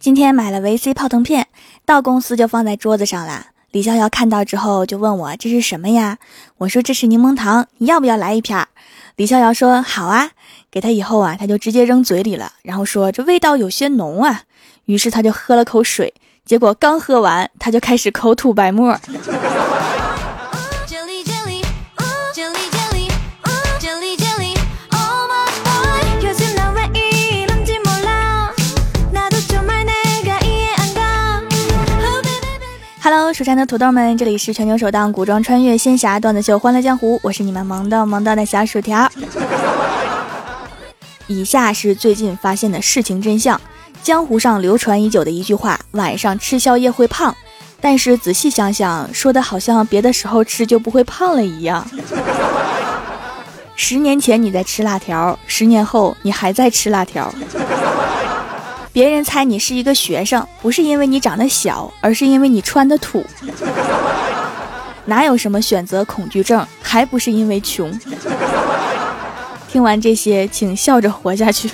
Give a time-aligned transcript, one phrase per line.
[0.00, 1.46] 今天买了维 C 泡腾片，
[1.86, 3.46] 到公司就放在桌子上了。
[3.70, 6.18] 李逍遥看到之后就问我这是什么呀？
[6.58, 8.68] 我说这是柠檬糖，你要不要来一片？
[9.16, 10.30] 李逍遥说好啊，
[10.70, 14.42] 给他以后啊，他就直接扔嘴里了，然后说这味道有些浓啊。
[14.84, 16.12] 于是他就喝了口水，
[16.44, 19.00] 结果刚喝完，他就开始口吐白沫。
[33.34, 39.10] 蜀山的土豆们，这里是全球首档古装穿越仙侠段子秀《欢乐江湖》，我是你们萌到萌到的小薯条。
[41.26, 43.60] 以下是最近发现的事情真相：
[44.04, 47.34] 江湖上流传已久的一句话，晚上吃宵夜会胖，
[47.80, 51.84] 但是仔细想想，说的好像别的时候吃就不会胖了一样。
[53.74, 57.34] 十年前你在吃辣条，十年后你还在吃辣条。
[58.94, 63.26] 别人猜你是一个学生，不是因为你长得小，而是因为你穿的土。
[65.06, 67.92] 哪有什么选择恐惧症，还不是因为穷？
[69.68, 71.68] 听完这些，请笑着活下去。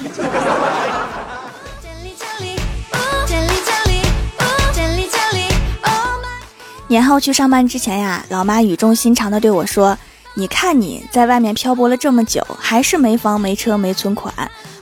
[6.89, 9.99] 年后去上班之前呀，老妈语重心长的对我说
[10.33, 14.33] ：“你看你在外面漂泊了这么久，还是没房没车没存款，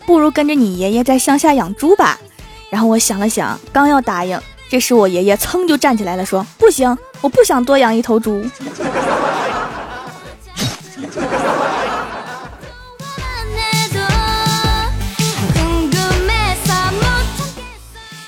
[0.06, 2.16] 不如跟着你爷爷在乡下养猪吧。”
[2.70, 8.44] 然后我想了想，刚要答应，这时我爷爷噌就站起来了，说：“不行，我不想多养一头猪。”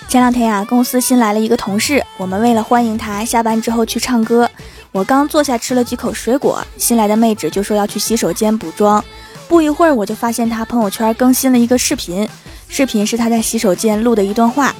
[0.08, 4.50] 前两天呀，公司新来了一个同事，我们为了欢迎他，下班之后去唱歌。
[4.90, 9.04] 我刚坐下吃了几口水果，新来的妹纸就说要去洗手间补妆。
[9.46, 12.28] 不一会儿，我就发现她朋友圈更新了一个视频。
[12.70, 14.72] 视频是他在洗手间录的一段话，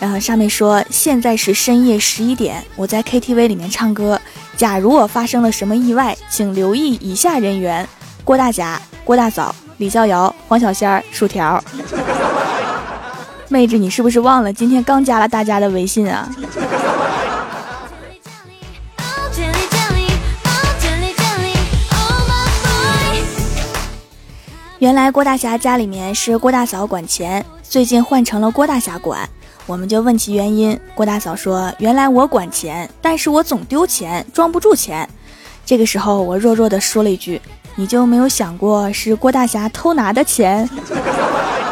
[0.00, 4.20] 然后上面说：“现在是深夜十一点，我在 KTV 里面唱歌。
[4.56, 7.88] 假如我发生了什么意外，请留意以下人员：
[8.24, 11.62] 郭大侠、郭大嫂、李逍遥、黄小仙儿、薯条。
[13.48, 16.28] 妹子，你是不是忘了今天刚加了大家的微信啊？”
[24.78, 29.26] 原来郭大侠家里面是郭大嫂管钱，最近换成了郭大侠管，
[29.64, 30.78] 我们就问其原因。
[30.94, 35.08] 郭大嫂说：“原来我管钱，但是我总丢钱，装不住钱。”
[35.64, 37.40] 这个时候我弱弱的说了一句
[37.74, 40.68] ：“你就没有想过是郭大侠偷拿的钱？”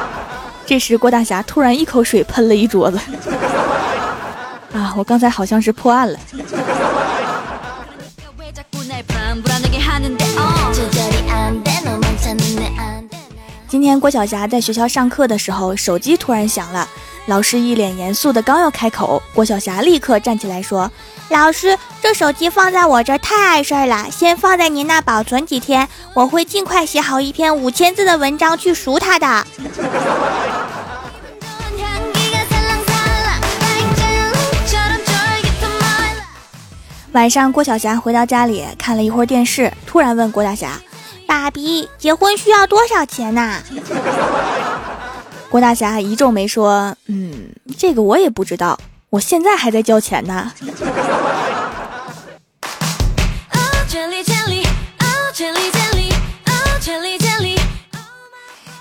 [0.64, 2.98] 这时郭大侠突然一口水喷了一桌子。
[4.72, 6.18] 啊，我刚才好像是破案了。
[13.74, 16.88] 今天郭晓霞在学校上课的时候，手机突然响了。
[17.26, 20.88] 老师一脸严肃的刚要开口，郭晓霞立刻站起来说
[21.28, 29.26] ：“老师，这手机放在我这儿太碍事儿了，先放在您那保存几天，我会尽快写好一篇五千字的文章去赎他的。”
[37.10, 40.80] 晚上，郭晓霞回到家里看了一会儿电视，突然问郭大侠。
[41.34, 43.58] 爸比，结婚需要多少钱呐？
[45.50, 48.78] 郭大侠一皱眉说：“嗯，这个我也不知道，
[49.10, 50.52] 我现在还在交钱呢。”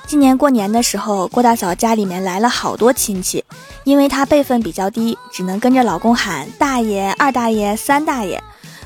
[0.06, 3.44] 今年过年的时候，郭大嫂家里面来了好多亲戚，
[3.84, 8.44] 因为她辈分比较低，只能跟着老公喊大爷、二大爷、三大爷。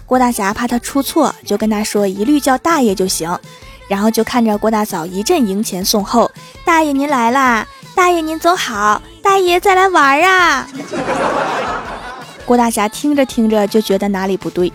[0.08, 3.38] 郭大侠怕他出错，就跟他说一律叫大爷就行，
[3.90, 6.32] 然后就看着郭大嫂一阵迎前送后，
[6.64, 10.66] 大爷您来啦，大爷您走好，大爷再来玩啊！
[12.46, 14.72] 郭大侠听着听着就觉得哪里不对。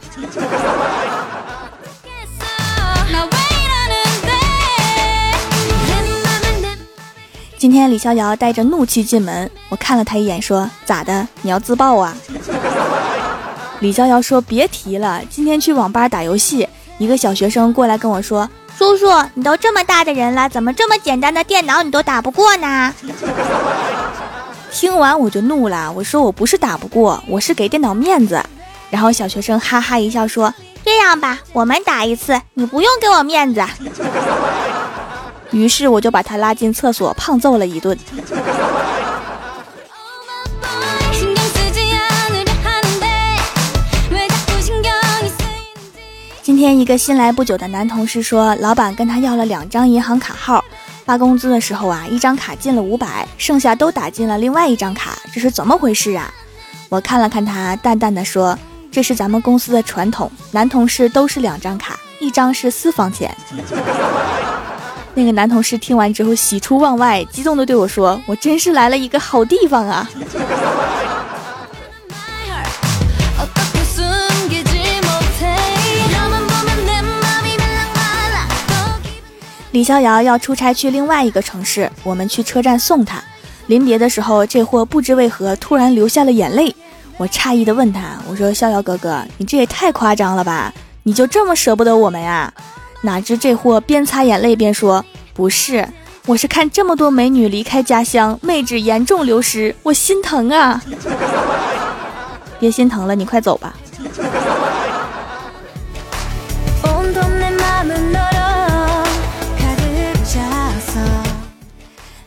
[7.56, 11.26] 今天李逍遥带着怒气进门，我看了他一眼，说咋的？
[11.40, 12.14] 你要自爆啊？
[13.82, 16.68] 李逍遥说：“别提了，今天去网吧打游戏，
[16.98, 18.48] 一个小学生过来跟我说
[18.78, 22.94] ：‘叔叔，你都这么大的人了，怎么这么简单的电脑你都打不过呢？’”
[24.70, 28.40] 听完我就怒了，我说：“我不是打不过，我是给电脑面子。”
[28.88, 30.54] 然后小学生哈哈一笑说
[30.86, 33.64] ：“这样吧，我们打一次，你不用给我面子。
[35.50, 37.98] ”于是我就把他拉进厕所，胖揍了一顿。
[46.62, 50.64] 天一个新来不久的男同事说，老板跟他要了两张银行卡号，
[51.04, 56.32] 发工资的时候啊，一张卡进了五百，剩下都打进了另外一张卡，这是怎么回事啊？
[56.88, 58.56] 我看了看他，淡淡的说
[58.92, 63.36] ：“这是咱们公司的传统，男同事都是两张卡，一张是私房钱。
[65.14, 70.08] ”那个男同事听完之后喜出望外，激动的对我说：“我真是来了一个好地方啊！”
[79.82, 83.20] 李逍遥要出差去另外一个城市，我们去车站送他。
[83.66, 86.72] 临别的时候，这货不知为何突然流下了眼泪。
[87.16, 90.72] 我诧异的问他：“我说逍遥哥哥，你这也太夸张了吧？
[91.02, 92.54] 你就这么舍不得我们呀？”
[93.02, 95.84] 哪知这货边擦眼泪边说：“不是，
[96.26, 100.80] 我是看这么多美女离开家乡，妹纸严重流失，我心疼啊！”
[102.60, 103.74] 别心疼了，你快走吧。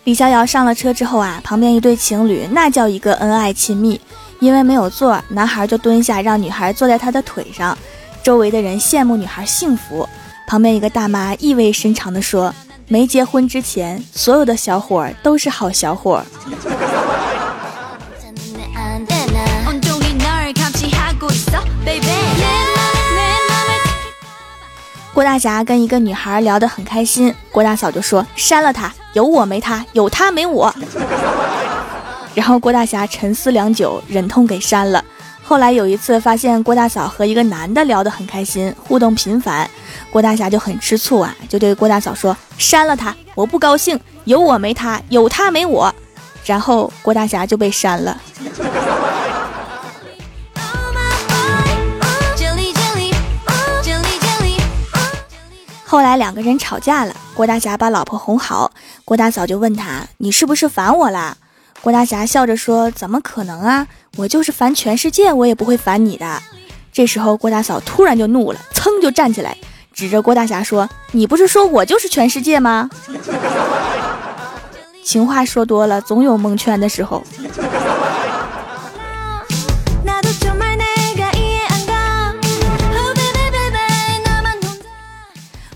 [0.05, 3.99] 李逍遥上了车之后啊，旁边一对情侣那叫一个恩爱亲密。
[4.39, 7.75] 因为没有座，男孩就蹲下让女孩坐在他的腿上。
[8.21, 10.07] 周围的人羡慕女孩幸福。
[10.45, 12.53] 旁边一个大妈意味深长地说
[12.87, 16.23] ：“没结婚之前，所有的小伙都是好小伙。”
[25.15, 30.75] 郭大侠跟一个女孩聊得很开心，郭大嫂就说：“删了他，有我没他，有他没我。
[32.35, 35.01] ”然后郭大侠沉思良久，忍痛给删了。
[35.41, 39.69] 后来有一次发现郭大嫂和一个男的聊得很开心，互动频繁，
[40.11, 45.95] 郭大侠就很吃醋啊，就对郭大嫂说：“删了他，我不高兴，有我没他，有他没我。”
[46.43, 48.19] 然后郭大侠就被删了。
[55.95, 58.69] 后来两个人吵架了，郭大侠把老婆哄好，
[59.05, 61.37] 郭大嫂就问他：“你是不是烦我啦？”
[61.79, 63.87] 郭大侠笑着说：“怎么可能啊！
[64.17, 66.41] 我就是烦全世界，我也不会烦你的。”
[66.91, 69.55] 这时候郭大嫂突然就怒了，噌就站起来，
[69.93, 72.89] 指着郭大侠说：“你不是说我就是全世界吗？”
[75.01, 77.23] 情话说多了，总有蒙圈的时候。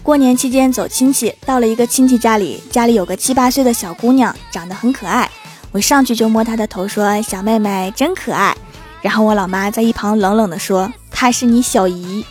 [0.09, 5.29] 过年期间走亲戚，到了一个亲戚家里，家里有个七八岁的小姑娘，长得很可爱。
[5.71, 8.57] 我上去就摸她的头，说：“小妹妹真可爱。”
[9.03, 12.25] 然后我老妈在一旁冷冷地说：“她是你小姨。”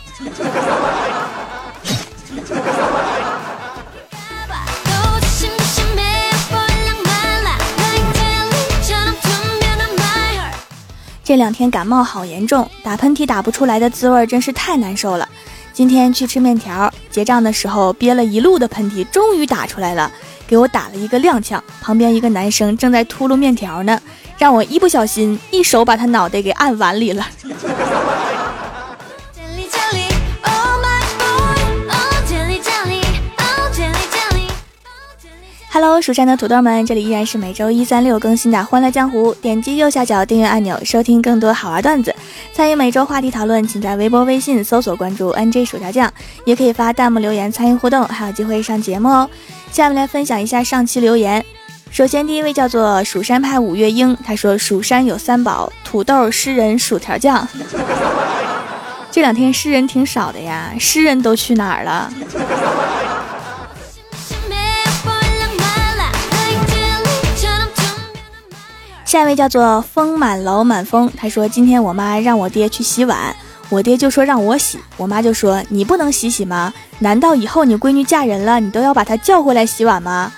[11.23, 15.29] 这两天感冒好严重，打喷嚏打不出来的滋味真是太难受了。
[15.79, 20.11] 今天去吃面条，结账的时候憋了一路的喷嚏，终于打出来了，
[20.45, 21.57] 给我打了一个踉跄。
[21.79, 23.97] 旁边一个男生正在秃噜面条呢，
[24.37, 27.25] 让我一不小心一手把他脑袋给按碗里了。
[35.81, 39.33] Hello，蜀山的土豆们，这里依然是每周一、三、六更新的《欢乐江湖》。
[39.35, 42.13] 点击右下角订阅按钮，收听更多好玩段子。
[42.51, 46.11] 参与每周话题讨论，请在微博、微信搜索关注 “nj 薯条酱”，
[46.43, 49.29] 也可以发弹幕留言参与互动，还有机会上节目哦。
[49.71, 51.45] 下面来分享一下上期留言。
[51.89, 57.47] 首先，第一位叫做蜀山派五月英，他说：“蜀山有三宝，土豆、诗人、薯条酱。
[59.09, 62.11] 这两天诗人挺少的呀，诗人都去哪儿了？”
[69.09, 73.35] 下一位叫做风满楼满风，他说今天我妈让我爹去洗碗，
[73.69, 76.71] 我爹就说让我洗，我妈就说你不能洗洗吗？
[76.99, 80.31] 难道以后你闺女嫁人了，你都要把她叫回来洗碗吗？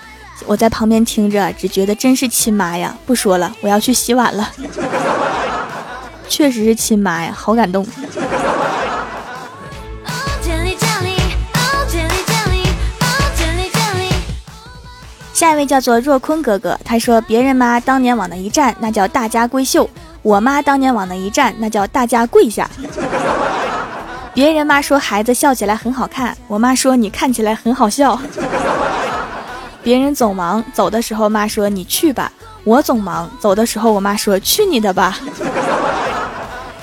[0.46, 2.96] 我在旁边听着，只觉得真是亲妈呀！
[3.06, 4.50] 不说了，我要去洗碗了。
[6.30, 7.86] 确实是亲妈呀，好感动。
[15.42, 19.84] 下一位叫做若坤哥哥，他说：“别人妈当年往那一站，那叫大家闺秀；
[20.22, 22.70] 我妈当年往那一站，那叫大家跪下。”
[24.36, 28.22] 别人妈说孩子笑起来很好看，我妈说你看起来很好笑。
[29.82, 32.32] 别人总忙走的时候，妈说你去吧；
[32.64, 35.18] 我总忙走的时候，我妈说去你的吧。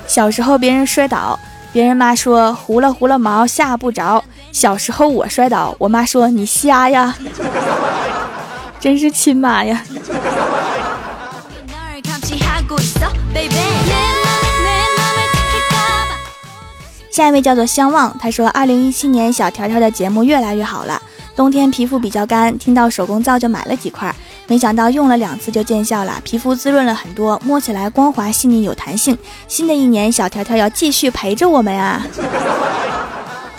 [0.05, 1.39] 小时候别人摔倒，
[1.71, 7.15] 别人妈说糊了糊了毛吓不着；小时候我摔倒，我妈说你瞎呀。
[8.79, 9.83] 真是亲妈呀！
[17.11, 21.01] 下一位叫做相望，他说：“二零一七年小条条的节目越来越好了，
[21.35, 24.15] 冬天皮肤比较干，听到手工皂就买了几块，
[24.47, 29.17] 没想到用了两次就见效了，皮肤滋润了很多，摸起来光滑细腻有弹性。
[29.49, 32.01] 新的一年，小条条要继续陪着我们啊！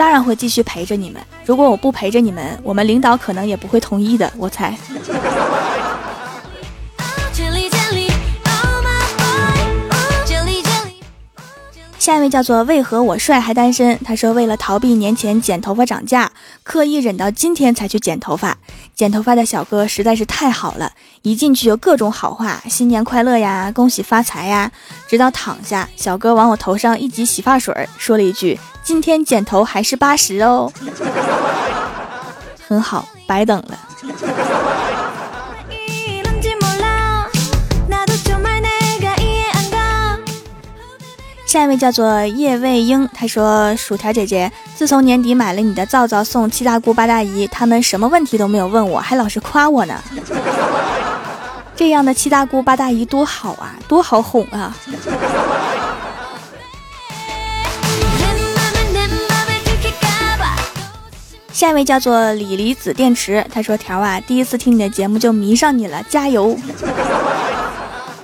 [0.01, 1.21] 当然会继续陪着你们。
[1.45, 4.33] 如果我不陪着你们，我们领导可能也不会同意的。
[4.39, 4.75] 我猜。
[11.99, 13.99] 下一位叫做为何我帅还单身？
[14.03, 18.57] 他说为了逃避年前剪头发涨价，刻意忍到今天才去剪头发。
[19.01, 20.93] 剪头发的小哥实在是太好了，
[21.23, 24.71] 一进去就各种好话，新年快乐呀，恭喜发财呀。
[25.09, 30.71] 直到躺下，小哥往我头上一挤洗发水，说了一句：“今天剪头还是八十哦。”
[32.69, 33.79] 很好，白等了。
[41.51, 50.01] 下一位叫做叶卫英，他说：“薯条姐姐，自从年底买了你的皂皂送七大姑八大姨，他们什么问题都没有问我，还老是夸我呢。
[51.75, 54.77] 这样的七大姑八大姨多好啊，多好哄啊！”
[61.53, 66.57] 下一位叫做锂离子电池，他说：“条啊，第一次听你的节目就迷上你了，加油！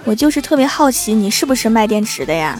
[0.06, 2.58] 我就是特别好奇，你是不是卖电池的呀？”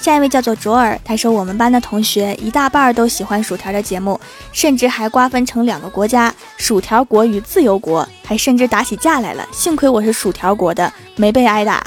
[0.00, 4.20] 下一位叫做卓尔，他说我们班的同学一大半都喜欢薯条的节目，
[4.52, 9.48] 甚至还瓜分成两个国家：薯条国与自由国，还甚至打起架来了。
[9.50, 11.82] 幸亏我是薯条国的，没被挨打。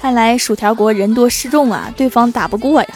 [0.00, 2.88] 看来薯条国人多势众啊，对方打不过呀。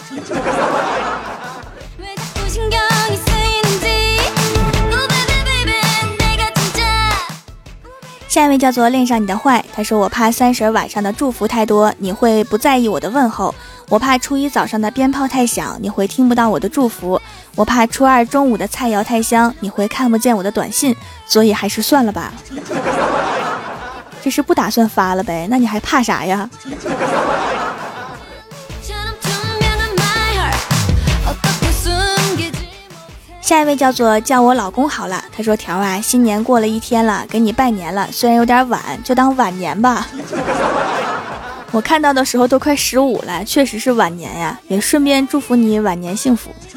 [8.36, 13.50] 下一位叫做恋上你的坏，他说我怕三十晚上的祝福太多，你会不在意我的问候；
[13.88, 17.18] 我怕初一早上的鞭炮太响，你会听不到我的祝福；
[17.54, 20.94] 我怕初二中午的菜肴太香，你会看不见我的短信。
[21.24, 22.30] 所以还是算了吧，
[24.22, 25.46] 这是不打算发了呗？
[25.48, 26.46] 那你还怕啥呀？
[33.46, 40.08] 下一位叫做叫我老公好了，他说条啊，新年过了一天了，给你拜年了，虽然有点晚，就当晚年吧。
[41.70, 46.50] 我看到的时候都快十五了，确实是晚年呀，也顺便祝福你晚年幸福。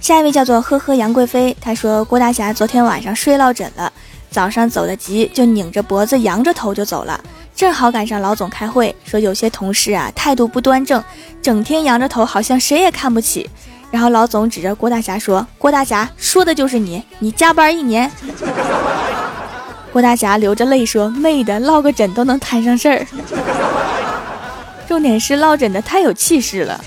[0.00, 3.92] 下一位叫做呵呵杨贵妃，她说郭大侠昨天晚上睡落枕了，
[4.32, 7.20] 早上走得急，就拧着脖子扬着头就走了。
[7.60, 11.04] 正好赶上老总开会，说有些同事啊态度不端正，
[11.42, 13.50] 整天扬着头，好像谁也看不起。
[13.90, 18.10] 然后老总指着郭大侠说：“郭大侠说的就是你， 你加班一年。
[19.92, 23.06] ”郭大侠流着泪说：“妹的，落个枕都能摊上事儿。
[24.88, 26.82] 重点是落枕的太有气势了。”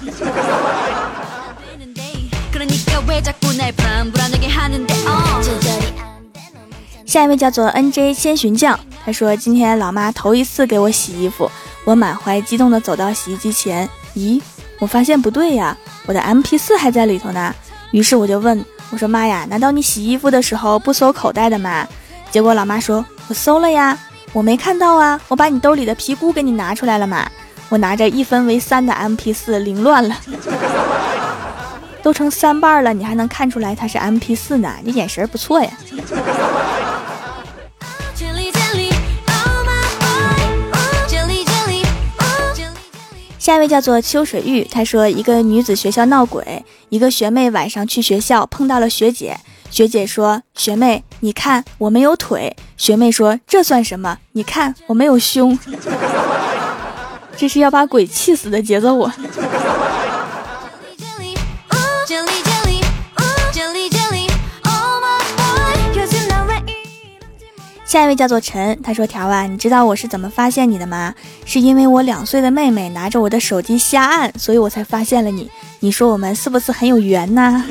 [7.06, 11.50] 下一位叫做 N J 千寻酱，他说今天老妈头一次给我洗衣服，
[11.83, 14.41] 我满怀激动的走到洗衣机前，咦，
[14.79, 17.53] 我发现不对呀，我的 M P 四还在里头呢。
[17.91, 21.88] 于是我就问我说妈呀，难道你洗衣服的时候不搜口袋的吗？
[22.31, 23.98] 结果老妈说我搜了呀，
[24.31, 27.29] 我没看到啊，我把你兜里的皮箍给你拿出来了嘛。
[27.69, 30.15] 我拿着一分为三的 M P 四凌乱了，
[32.01, 34.74] 都成三瓣了，你还能看出来它是 M P 四呢？
[34.83, 35.69] 你眼神不错呀。
[43.44, 49.38] 下一位叫做秋水玉，他说一个女子学校闹鬼，一个学妹晚上去学校碰到了学姐，
[49.70, 54.18] 学姐说学妹你看我没有腿，学妹说这算什么？
[54.32, 55.60] 你看我没有胸，
[57.36, 59.14] 这是要把鬼气死的节奏啊！
[67.94, 71.14] 下一位叫做陈，他说：“条啊，你知道我是怎么发现你的吗？
[71.46, 75.48] 是因为我两岁的妹妹拿着我的手机瞎按，所以我才发现了你。
[75.80, 77.64] 你说我们是不是很有缘呢？”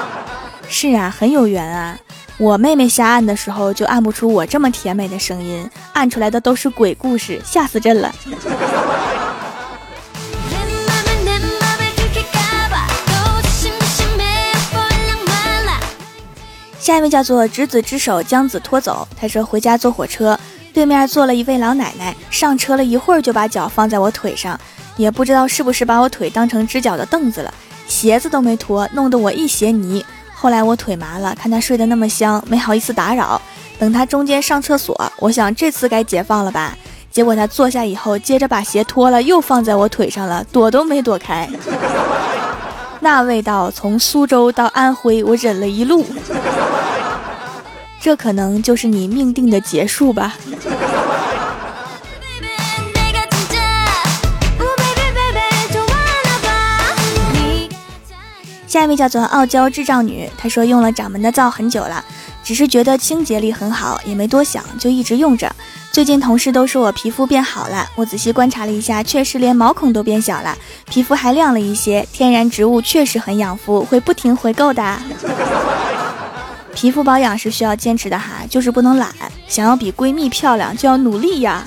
[0.66, 1.98] 是啊，很有缘啊！
[2.38, 8.10] 我妹妹瞎按的时候就按不出我这么甜美的声音，按出来的都是鬼故事，吓死朕了。
[16.88, 19.06] 下一位叫做执子之手将子拖走。
[19.14, 20.40] 他说回家坐火车，
[20.72, 24.58] 对面坐了一位老奶奶，上车了一会儿就把脚放在我腿上，
[24.96, 27.52] 也不知道是不是把我腿当成支脚的凳子了，
[27.86, 30.02] 鞋子都没脱，弄得我一鞋泥。
[30.32, 33.38] 后来我腿麻了，看他睡得那么香，没好意思打扰。
[33.78, 36.74] 等他中间上厕所，我想这次该解放了吧？
[37.10, 41.46] 结果他坐下以后，接着把鞋脱了，又放在我腿上了，躲都没躲开。
[43.00, 46.04] 那味道从苏州到安徽，我忍了一路。
[48.00, 50.34] 这可能就是你命定的结束吧。
[58.66, 62.04] 下一位叫做傲娇智障女，她说用了掌门的皂很久了，
[62.44, 65.50] 只是觉得清洁力很好，也没多想，就一直用着。
[65.98, 70.56] 最近同事都说我皮肤变好了，我仔细观察了一下，确实连毛孔都变小了，
[70.88, 72.06] 皮肤还亮了一些。
[72.12, 74.96] 天然植物确实很养肤，会不停回购的。
[76.72, 79.10] 皮肤保养是需要坚持的哈，就是不能懒。
[79.48, 81.64] 想要比闺蜜漂亮，就要努力呀。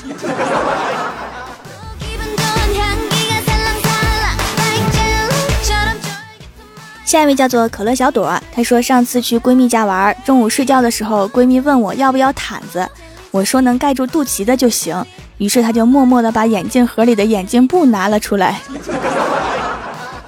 [7.04, 12.90] 下一位叫做可乐小朵，她说上次去闺蜜家玩，中午睡觉的时候，闺蜜问我要不要毯子，
[13.32, 15.04] 我说能盖住肚脐的就行。
[15.38, 18.60] 于是他就默默地把眼镜盒里的眼镜布拿了出来，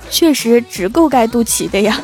[0.10, 2.00] 确实只够盖肚脐的呀。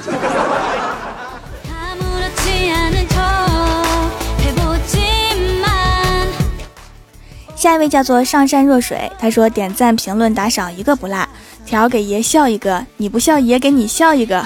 [7.55, 11.27] 下一位叫做上善若水，他说点赞、评论、打赏一个不落。
[11.65, 14.45] 条给爷笑一个，你不笑爷给你笑一个。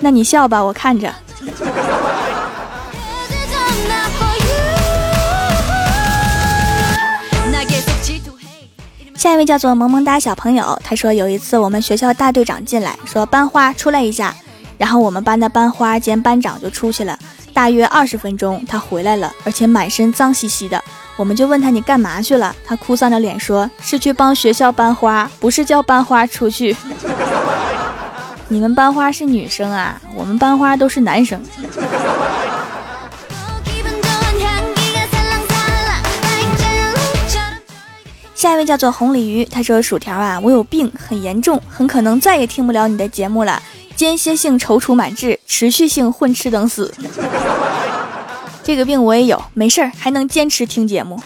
[0.00, 1.12] 那你笑吧，我看着。
[9.22, 14.34] 下一位叫做萌萌哒小朋友，他说有一次我们学校大队长进来，说班花出来一下，
[14.76, 17.16] 然后我们班的班花兼班长就出去了。
[17.54, 20.82] 大约二十分钟，他回来了，而且满身脏兮兮的。
[21.14, 22.52] 我们就问他你干嘛去了？
[22.66, 26.76] 他哭丧着脸说是去帮学校班花，不是叫班花出去。
[28.48, 31.40] 你们班花是女生啊，我们班花都是男生。
[38.42, 43.62] 下一位叫做红鲤鱼，他说薯条啊，我有病，很严重，很可能再也听不了你的节目了。
[43.94, 46.92] 间歇性踌躇满志，持续性混吃等死。
[48.64, 51.22] 这个病我也有，没事儿还能坚持听节目。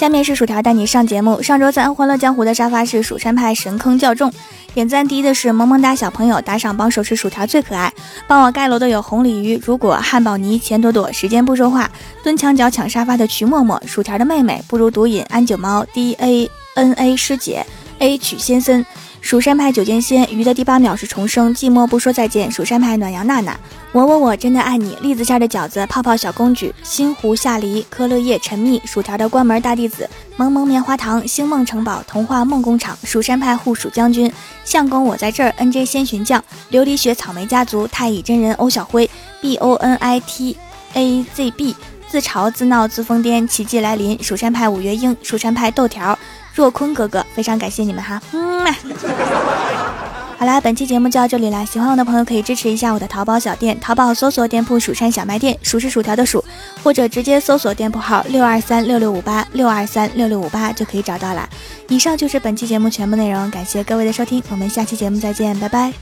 [0.00, 1.42] 下面是薯条带你上节目。
[1.42, 4.32] 上周三欢乐江湖的沙发是蜀山派神坑较重，
[4.72, 7.92] 点赞第一的是萌萌哒小朋友，打赏帮手是薯条最可爱，
[8.26, 11.90] 帮我盖楼的有红鲤鱼、如果、汉堡尼、钱朵朵、时间不说话、
[12.24, 17.66] 蹲墙角抢沙发的徐默默、薯条的妹妹不如毒瘾、安九猫、D A N A 师姐、
[17.98, 18.82] A 曲先生。
[19.20, 22.50] 蜀山派九剑仙鱼的第八秒是重生，寂寞不说再见。
[22.50, 23.56] 蜀山派暖阳娜娜，
[23.92, 24.96] 我我我真的爱你。
[25.02, 34.32] 栗子馅的饺子，泡泡小公举，星湖夏离，科乐叶陈蜜，薯条的关门大弟子，萌萌棉花糖，星梦城堡，童话梦工厂，蜀山派护蜀将军，
[34.64, 39.08] 相公我在这儿，N J 仙寻将，琉璃雪草莓家族，太乙真人欧小辉
[39.40, 40.56] ，B O N I T
[40.94, 41.76] A Z B，
[42.08, 44.20] 自嘲自闹自疯癫，奇迹来临。
[44.20, 46.18] 蜀山派五月英，蜀山派豆条。
[46.54, 48.74] 若坤哥哥，非常感谢你们哈，嗯嘛。
[50.40, 51.66] 好啦，本期节目就到这里了。
[51.66, 56.42] 喜欢我的朋友可以支持一下我的淘宝小店，淘宝搜索店铺“蜀山小卖店”，数是薯条的数，
[56.82, 61.46] 或者直接搜索店铺号六二三六六五八六二三六六五八就可以找到了。
[61.88, 65.92] 以上就是本期节目全部内容，感谢各位的收听，我们下期节目再见，拜拜。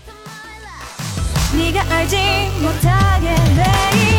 [1.52, 2.20] 你的爱情
[2.62, 4.17] 我